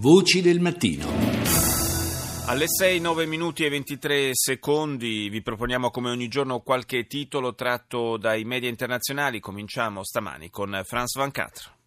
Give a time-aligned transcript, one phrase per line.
[0.00, 1.08] Voci del mattino.
[2.46, 8.16] Alle 6, 9 minuti e 23 secondi vi proponiamo come ogni giorno qualche titolo tratto
[8.16, 9.40] dai media internazionali.
[9.40, 11.77] Cominciamo stamani con France 24.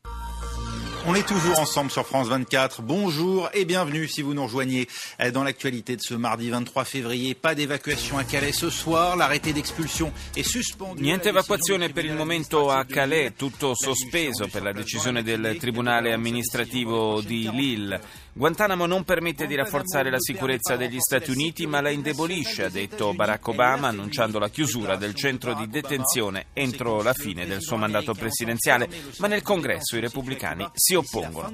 [1.07, 2.83] On est toujours ensemble sur France 24.
[2.83, 4.87] Bonjour et bienvenue si vous nous rejoignez
[5.33, 7.33] dans l'actualité de ce mardi 23 février.
[7.33, 9.15] Pas d'évacuation à Calais ce soir.
[9.15, 11.01] L'arrêté d'expulsion est suspendu.
[11.01, 17.19] Niente evacuazione per il momento a Calais, tutto sospeso per la decisione del Tribunale amministrativo
[17.21, 17.99] di Lille.
[18.33, 23.13] Guantanamo non permette di rafforzare la sicurezza degli Stati Uniti, ma la indebolisce, ha detto
[23.13, 28.13] Barack Obama, annunciando la chiusura del centro di detenzione entro la fine del suo mandato
[28.13, 28.87] presidenziale.
[29.17, 31.53] Ma nel Congresso i repubblicani si oppongono.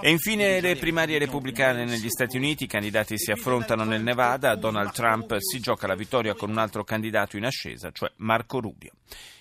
[0.00, 4.92] E infine le primarie repubblicane negli Stati Uniti, i candidati si affrontano nel Nevada, Donald
[4.92, 8.92] Trump si gioca la vittoria con un altro candidato in ascesa, cioè Marco Rubio.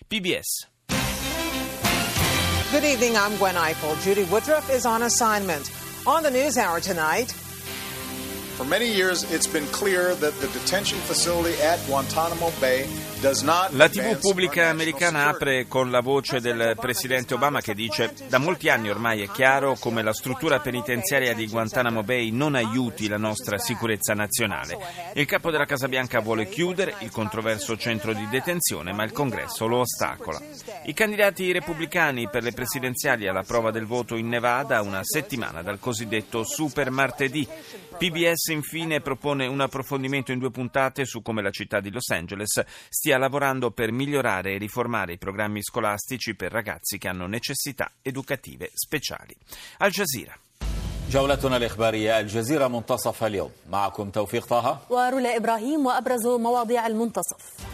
[0.08, 0.68] PBS.
[2.72, 3.96] Good evening, I'm Gwen Eiffel.
[3.98, 5.72] Judy Woodruff is on assignment.
[6.04, 7.34] On the News Hour tonight,
[8.60, 12.90] For many years, it's been clear that the detention facility at Guantanamo Bay
[13.22, 18.70] La TV pubblica americana apre con la voce del presidente Obama che dice da molti
[18.70, 23.58] anni ormai è chiaro come la struttura penitenziaria di Guantanamo Bay non aiuti la nostra
[23.58, 24.78] sicurezza nazionale.
[25.16, 29.68] Il capo della Casa Bianca vuole chiudere il controverso centro di detenzione ma il Congresso
[29.68, 30.40] lo ostacola.
[30.86, 35.80] I candidati repubblicani per le presidenziali alla prova del voto in Nevada una settimana dal
[35.80, 37.46] cosiddetto super martedì.
[37.98, 42.64] PBS infine propone un approfondimento in due puntate su come la città di Los Angeles
[42.88, 48.71] stia lavorando per migliorare e riformare i programmi scolastici per ragazzi che hanno necessità educative
[48.75, 49.37] speciali.
[49.79, 50.39] Al Jazeera.
[51.11, 57.68] جولتنا الإخبارية الجزيرة منتصف اليوم معكم توفيق طه ورولا إبراهيم وأبرز مواضيع المنتصف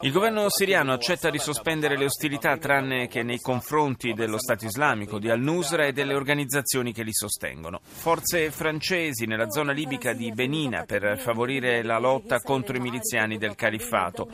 [0.00, 5.18] il governo siriano accetta di sospendere le ostilità tranne che nei confronti dello Stato islamico,
[5.18, 7.80] di al-Nusra e delle organizzazioni che li sostengono.
[7.82, 13.54] Forze francesi nella zona libica di Benina per favorire la lotta contro i miliziani del
[13.54, 14.28] califfato.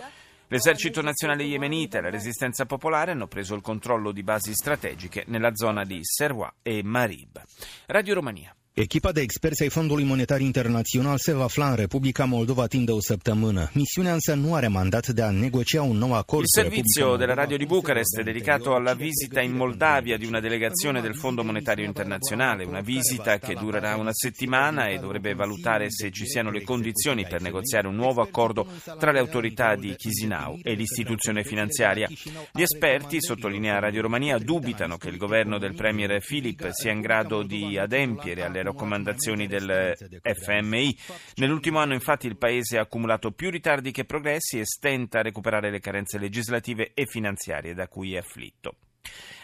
[0.48, 5.54] L'esercito nazionale yemenita e la resistenza popolare hanno preso il controllo di basi strategiche nella
[5.54, 7.42] zona di Serwa e Marib.
[7.86, 8.55] Radio Romania.
[8.78, 12.92] Echipa de experți ai Fondului Monetar Internațional se va afla în Republica Moldova timp de
[12.92, 13.70] o săptămână.
[13.74, 17.56] Misiunea însă nu are mandat de a negocia un nou acord Il servizio della radio
[17.56, 22.64] di Bucarest è dedicato alla visita in Moldavia di una delegazione del Fondo Monetario Internazionale,
[22.64, 27.40] una visita che durerà una settimana e dovrebbe valutare se ci siano le condizioni per
[27.40, 28.66] negoziare un nuovo accordo
[28.98, 32.08] tra le autorità di Chisinau e l'istituzione finanziaria.
[32.52, 37.42] Gli esperti, sottolinea Radio Romania, dubitano che il governo del premier Filip sia in grado
[37.42, 40.98] di adempiere alle raccomandazioni del FMI.
[41.36, 45.70] Nell'ultimo anno infatti il paese ha accumulato più ritardi che progressi e stenta a recuperare
[45.70, 48.76] le carenze legislative e finanziarie da cui è afflitto.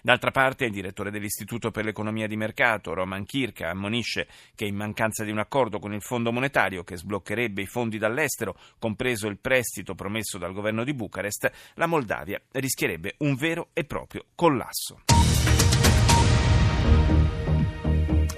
[0.03, 5.23] D'altra parte, il direttore dell'Istituto per l'economia di mercato, Roman Kirka, ammonisce che in mancanza
[5.23, 9.95] di un accordo con il Fondo monetario che sbloccherebbe i fondi dall'estero, compreso il prestito
[9.95, 15.22] promesso dal governo di Bucarest, la Moldavia rischierebbe un vero e proprio collasso.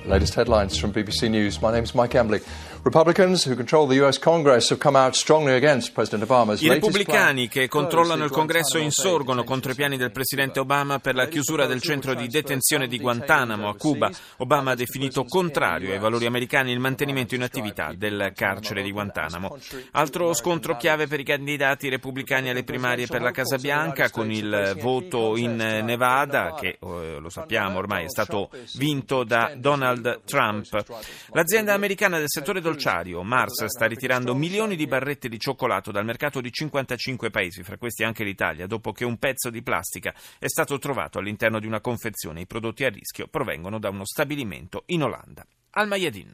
[0.06, 1.62] Latest headlines from BBC News.
[1.62, 2.40] My name is Mike Embley.
[2.84, 7.48] Republicans who control the US Congress have come out strongly against President Obama's I repubblicani
[7.48, 11.80] che controllano il congresso insorgono contro i piani del presidente Obama per la chiusura del
[11.80, 14.10] centro di detenzione di Guantanamo a Cuba.
[14.36, 19.56] Obama ha definito contrario ai valori americani il mantenimento in attività del carcere di Guantanamo.
[19.92, 24.76] Altro scontro chiave per i candidati repubblicani alle primarie per la Casa Bianca con il
[24.78, 30.84] voto in Nevada che eh, lo sappiamo ormai è stato vinto da Donald Trump.
[31.32, 36.41] L'azienda americana del settore dolciario Mars sta ritirando milioni di barrette di cioccolato dal mercato
[36.41, 40.79] di 55 paesi, fra questi anche l'Italia, dopo che un pezzo di plastica è stato
[40.79, 42.41] trovato all'interno di una confezione.
[42.41, 45.45] I prodotti a rischio provengono da uno stabilimento in Olanda.
[45.71, 46.31] Al Mayadin.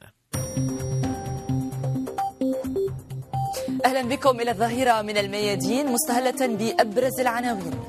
[3.84, 7.80] أهلا بكم إلى الظهيرة من الميادين مستهلة بأبرز العناوين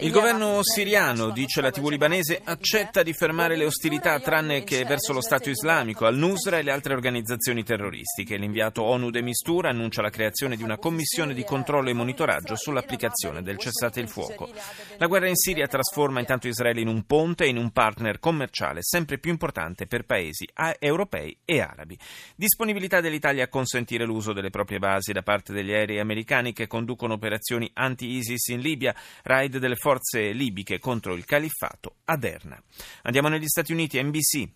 [0.00, 5.12] Il governo siriano, dice la TV libanese, accetta di fermare le ostilità tranne che verso
[5.12, 8.36] lo Stato islamico, al-Nusra e le altre organizzazioni terroristiche.
[8.36, 13.42] L'inviato ONU de Mistura annuncia la creazione di una commissione di controllo e monitoraggio sull'applicazione
[13.42, 14.50] del cessate il fuoco.
[14.96, 18.80] La guerra in Siria trasforma intanto Israele in un ponte e in un partner commerciale
[18.82, 20.48] sempre più importante per paesi
[20.80, 21.96] europei e arabi.
[22.34, 27.12] Disponibilità dell'Italia a consentire l'uso delle proprie basi da parte degli aerei americani che conducono
[27.12, 27.34] operazioni
[27.72, 32.60] anti-ISIS in Libia, raid delle forze libiche contro il califfato a Derna.
[33.02, 34.48] Andiamo negli Stati Uniti, NBC.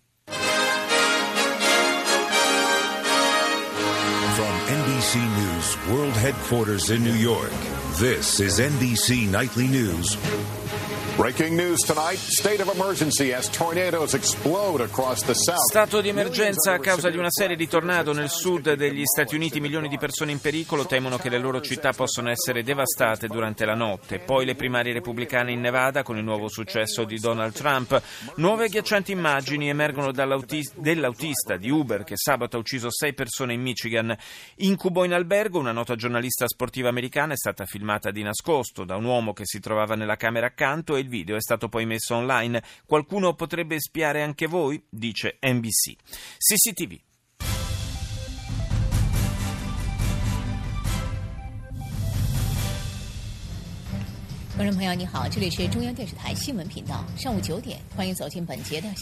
[4.33, 7.51] From NBC News World Headquarters in New York,
[7.97, 10.17] this is NBC Nightly News.
[11.21, 15.69] Breaking news tonight state of emergency as tornadoes explode across the south.
[15.69, 19.59] Stato di emergenza a causa di una serie di tornado nel sud degli Stati Uniti.
[19.59, 23.75] Milioni di persone in pericolo temono che le loro città possano essere devastate durante la
[23.75, 24.17] notte.
[24.17, 28.01] Poi le primarie repubblicane in Nevada con il nuovo successo di Donald Trump.
[28.37, 34.17] Nuove agghiaccianti immagini emergono dell'autista di Uber che sabato ha ucciso sei persone in Michigan.
[34.55, 39.05] Incubo in albergo, una nota giornalista sportiva americana è stata filmata di nascosto da un
[39.05, 42.63] uomo che si trovava nella camera accanto e il video è stato poi messo online.
[42.87, 44.81] Qualcuno potrebbe spiare anche voi?
[44.89, 45.95] Dice NBC.
[46.37, 47.10] CCTV.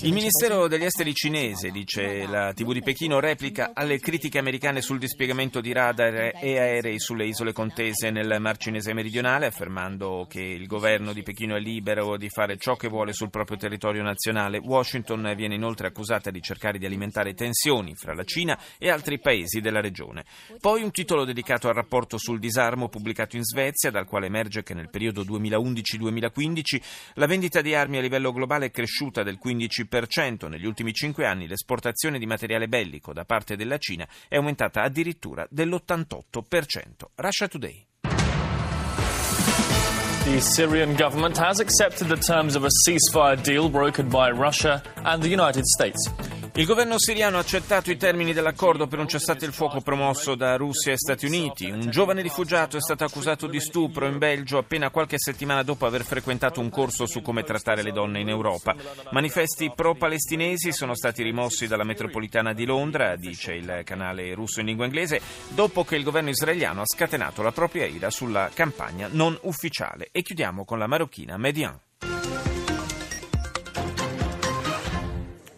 [0.05, 4.99] Il Ministero degli Esteri cinese, dice la TV di Pechino, replica alle critiche americane sul
[4.99, 10.65] dispiegamento di radar e aerei sulle isole contese nel Mar Cinese meridionale, affermando che il
[10.65, 14.59] governo di Pechino è libero di fare ciò che vuole sul proprio territorio nazionale.
[14.59, 19.59] Washington viene inoltre accusata di cercare di alimentare tensioni fra la Cina e altri paesi
[19.59, 20.23] della regione.
[20.61, 24.73] Poi un titolo dedicato al rapporto sul disarmo pubblicato in Svezia, dal quale emerge che
[24.73, 26.81] nel periodo 2000 2011-2015
[27.15, 30.47] la vendita di armi a livello globale è cresciuta del 15%.
[30.47, 35.47] Negli ultimi cinque anni l'esportazione di materiale bellico da parte della Cina è aumentata addirittura
[35.49, 36.83] dell'88%.
[37.15, 37.85] Russia Today.
[40.25, 45.23] The Syrian government has accepted the terms of a ceasefire deal brokered by Russia and
[45.23, 46.38] the United States.
[46.59, 50.57] Il governo siriano ha accettato i termini dell'accordo per un cessate il fuoco promosso da
[50.57, 51.69] Russia e Stati Uniti.
[51.71, 56.03] Un giovane rifugiato è stato accusato di stupro in Belgio appena qualche settimana dopo aver
[56.03, 58.75] frequentato un corso su come trattare le donne in Europa.
[59.11, 64.83] Manifesti pro-palestinesi sono stati rimossi dalla metropolitana di Londra, dice il canale russo in lingua
[64.83, 70.09] inglese, dopo che il governo israeliano ha scatenato la propria ira sulla campagna non ufficiale.
[70.11, 71.79] E chiudiamo con la marocchina Median.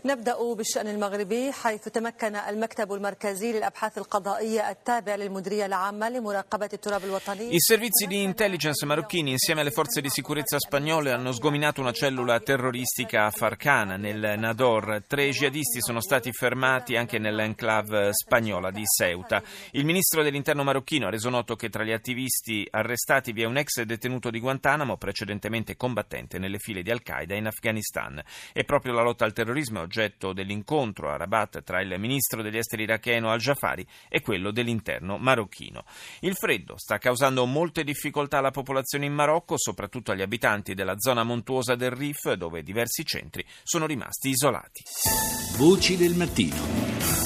[0.07, 7.51] نبدأ بالشأن المغربي حيث تمكن المكتب المركزي للأبحاث القضائية التابع للمديرية العامة لمراقبة التراب الوطني
[7.51, 12.39] I servizi di intelligence marocchini insieme alle forze di sicurezza spagnole hanno sgominato una cellula
[12.39, 15.03] terroristica a Farcana nel Nador.
[15.07, 19.43] Tre jihadisti sono stati fermati anche nell'enclave spagnola di Ceuta.
[19.73, 23.57] Il ministro dell'interno marocchino ha reso noto che tra gli attivisti arrestati vi è un
[23.57, 28.23] ex detenuto di Guantanamo, precedentemente combattente nelle file di Al-Qaeda in Afghanistan.
[28.53, 32.84] E proprio la lotta al terrorismo oggetto dell'incontro a Rabat tra il ministro degli esteri
[32.84, 35.84] iracheno al-Jafari e quello dell'interno marocchino.
[36.22, 41.24] Il freddo sta causando molte difficoltà alla popolazione in Marocco, soprattutto agli abitanti della zona
[41.24, 44.82] montuosa del Rif, dove diversi centri sono rimasti isolati.
[45.58, 47.21] Voci del mattino.